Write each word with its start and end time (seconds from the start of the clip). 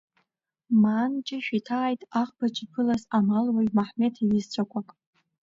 Маан 0.81 1.13
Ҷышә 1.25 1.51
иҭааит 1.57 2.01
аӷбаҿ 2.21 2.55
иԥылаз 2.63 3.03
амалуаҩ 3.17 3.69
Маҳмеҭ 3.77 4.15
иҩызцәақәак. 4.23 4.89